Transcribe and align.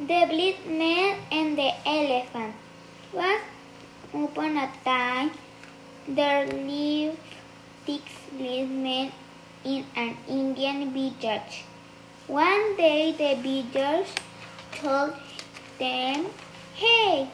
The 0.00 0.24
Blind 0.26 0.78
Man 0.78 1.18
and 1.30 1.56
the 1.56 1.70
Elephant. 1.84 2.54
Once 3.12 3.42
upon 4.14 4.56
a 4.56 4.72
time, 4.82 5.30
there 6.08 6.46
lived 6.46 7.18
six 7.84 8.02
blind 8.32 8.82
men 8.82 9.12
in 9.62 9.84
an 9.94 10.16
Indian 10.26 10.94
village. 10.94 11.64
One 12.26 12.74
day, 12.76 13.12
the 13.12 13.36
villagers 13.42 14.08
told 14.72 15.12
them, 15.78 16.26
Hey, 16.74 17.28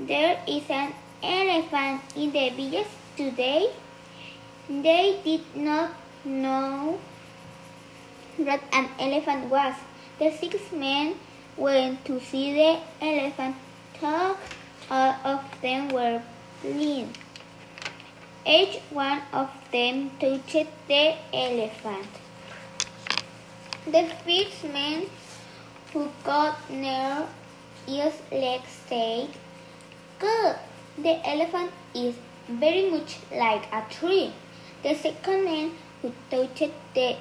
there 0.00 0.42
is 0.48 0.68
an 0.68 0.92
elephant 1.22 2.02
in 2.16 2.32
the 2.32 2.50
village 2.50 2.90
today. 3.16 3.70
They 4.68 5.20
did 5.22 5.54
not 5.54 5.92
know 6.24 6.98
what 8.36 8.60
an 8.72 8.88
elephant 8.98 9.48
was. 9.48 9.76
The 10.18 10.32
six 10.32 10.72
men 10.72 11.14
went 11.56 12.04
to 12.04 12.20
see 12.20 12.52
the 12.54 12.78
elephant, 13.00 13.56
though 14.00 14.36
all 14.90 15.16
of 15.24 15.60
them 15.62 15.88
were 15.88 16.22
blind. 16.62 17.16
Each 18.46 18.78
one 18.90 19.22
of 19.32 19.50
them 19.72 20.10
touched 20.20 20.68
the 20.88 21.14
elephant. 21.32 22.08
The 23.86 24.04
first 24.24 24.64
man 24.72 25.06
who 25.92 26.08
got 26.24 26.70
near 26.70 27.26
its 27.86 28.20
legs 28.30 28.70
said, 28.88 29.28
Good, 30.18 30.56
the 30.98 31.28
elephant 31.28 31.72
is 31.94 32.14
very 32.48 32.90
much 32.90 33.18
like 33.32 33.66
a 33.72 33.84
tree. 33.90 34.32
The 34.82 34.94
second 34.94 35.44
man 35.44 35.72
who 36.02 36.12
touched 36.30 36.70
the 36.94 37.16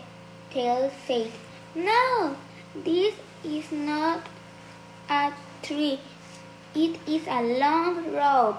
tail 0.51 0.91
said, 1.07 1.31
No, 1.73 2.35
this 2.83 3.13
is 3.43 3.71
not 3.71 4.21
a 5.09 5.31
tree. 5.63 5.99
It 6.75 6.99
is 7.07 7.25
a 7.27 7.41
long 7.41 8.13
rope. 8.13 8.57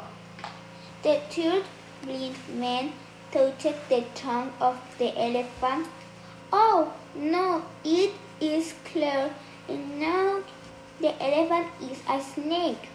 The 1.03 1.21
third 1.31 1.65
blind 2.03 2.37
man 2.49 2.93
touched 3.31 3.89
the 3.91 4.05
trunk 4.15 4.53
of 4.61 4.77
the 4.99 5.11
elephant. 5.19 5.89
Oh, 6.51 6.93
no, 7.15 7.63
it 7.85 8.13
is 8.41 8.75
clear. 8.85 9.31
And 9.69 10.01
now 10.01 10.43
the 11.01 11.13
elephant 11.23 11.69
is 11.83 12.01
a 12.09 12.21
snake. 12.21 12.89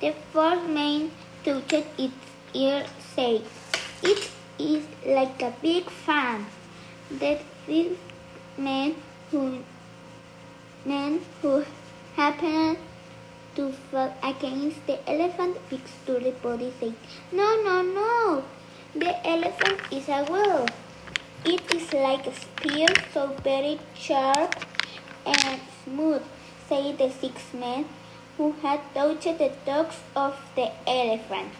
The 0.00 0.14
fourth 0.32 0.66
man 0.68 1.10
touched 1.44 1.72
its 1.98 2.14
ear, 2.54 2.86
said, 3.14 3.42
It 4.02 4.30
is 4.58 4.84
like 5.04 5.42
a 5.42 5.52
big 5.60 5.90
fan. 5.90 6.46
The 7.10 7.38
fifth 7.66 7.98
man 8.56 8.94
who 9.30 9.58
man 10.84 11.20
who 11.40 11.64
happened 12.16 12.76
to 13.56 13.72
fall 13.90 14.12
against 14.22 14.86
the 14.86 14.98
elephant 15.08 15.56
to 16.06 16.12
the 16.18 16.32
body 16.42 16.72
said, 16.78 16.94
No, 17.32 17.62
no, 17.62 17.82
no, 17.82 18.44
the 18.94 19.26
elephant 19.26 19.80
is 19.90 20.08
a 20.08 20.24
whale. 20.24 20.66
It 21.44 21.74
is 21.74 21.92
like 21.92 22.26
a 22.26 22.34
spear, 22.34 22.88
so 23.12 23.28
very 23.42 23.78
sharp 23.94 24.54
and 25.26 25.60
smooth, 25.84 26.22
said 26.68 26.98
the 26.98 27.10
six 27.10 27.52
men 27.54 27.86
who 28.36 28.52
had 28.62 28.80
touched 28.94 29.38
the 29.38 29.52
dogs 29.64 30.00
of 30.16 30.36
the 30.56 30.70
elephant. 30.86 31.52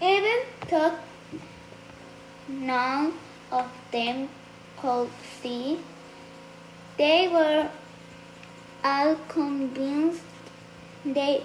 Even 0.00 0.40
though 0.68 0.94
none 2.48 3.14
of 3.50 3.66
them 3.90 4.28
could 4.80 5.08
see, 5.40 5.78
they 6.98 7.28
were 7.28 7.68
all 8.82 9.16
convinced 9.28 10.22
they 11.04 11.44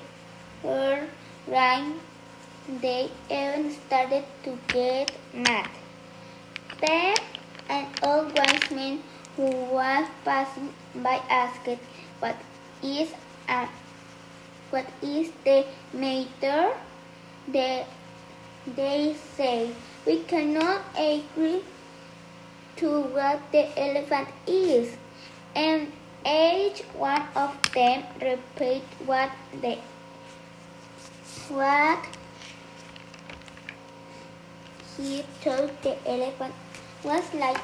were 0.64 1.08
right. 1.48 1.94
They 2.82 3.10
even 3.30 3.72
started 3.72 4.24
to 4.44 4.58
get 4.72 5.10
mad. 5.34 5.70
Then 6.80 7.18
an 7.70 7.88
old 8.02 8.34
wise 8.34 8.72
man 8.72 9.02
who 9.36 9.50
was 9.76 10.08
passing 10.24 10.74
by 10.96 11.20
asked, 11.30 11.68
"What 12.20 12.38
is 12.82 13.12
a 13.50 13.68
what 14.70 14.88
is 15.02 15.32
the 15.44 15.66
matter?" 15.94 16.74
They, 17.48 17.86
they 18.80 19.16
say, 19.36 19.76
"We 20.06 20.20
cannot 20.34 20.82
agree 20.96 21.64
to 22.78 22.90
what 23.20 23.52
the 23.52 23.68
elephant 23.78 24.30
is," 24.48 24.98
and 25.56 25.92
each 26.26 26.82
one 26.94 27.24
of 27.36 27.62
them 27.74 28.04
repeat 28.22 28.84
what 29.06 29.32
the 29.62 29.78
what 31.50 32.06
he 34.96 35.24
told 35.44 35.72
the 35.82 35.96
elephant 36.08 36.54
was 37.04 37.34
like. 37.34 37.62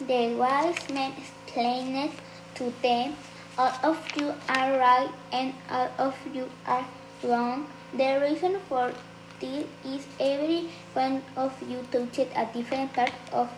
The 0.00 0.34
wise 0.34 0.88
man 0.90 1.12
explained 1.16 2.10
to 2.56 2.72
them, 2.82 3.14
All 3.56 3.72
of 3.82 3.98
you 4.16 4.34
are 4.48 4.78
right 4.78 5.10
and 5.32 5.54
all 5.70 5.88
of 5.98 6.16
you 6.34 6.50
are 6.66 6.84
wrong. 7.22 7.66
The 7.96 8.18
reason 8.20 8.58
for 8.68 8.92
this 9.40 9.66
is 9.84 10.06
every 10.18 10.68
one 10.94 11.22
of 11.36 11.52
you 11.62 11.86
touched 11.92 12.28
a 12.34 12.48
different 12.52 12.92
part 12.92 13.12
of 13.32 13.48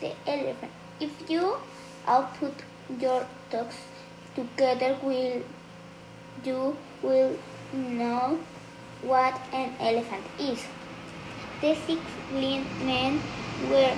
the 0.00 0.12
elephant. 0.26 0.72
If 1.00 1.30
you 1.30 1.56
all 2.06 2.28
put 2.38 2.52
your 3.00 3.26
toes 3.50 3.78
together, 4.34 4.96
will 5.02 5.42
you 6.44 6.76
will 7.02 7.36
know 7.72 8.38
what 9.02 9.40
an 9.52 9.74
elephant 9.80 10.24
is. 10.38 10.66
The 11.60 11.74
six 11.74 12.00
men 12.30 13.20
were 13.70 13.96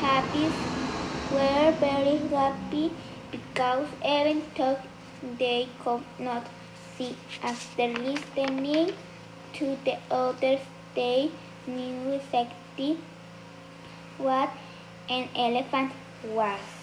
happy 0.00 0.50
were 1.30 1.72
very 1.78 2.16
happy 2.28 2.90
because 3.30 3.86
even 4.04 4.42
though 4.56 4.78
they 5.38 5.68
could 5.84 6.02
not 6.18 6.46
see 6.96 7.14
after 7.42 7.88
listening 7.88 8.92
to 9.52 9.76
the 9.84 9.98
others, 10.10 10.60
they 10.94 11.30
knew 11.66 12.12
exactly 12.12 12.96
what 14.16 14.50
an 15.10 15.28
elephant 15.36 15.92
was. 16.24 16.77